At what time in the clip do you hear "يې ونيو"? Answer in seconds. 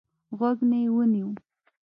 0.83-1.29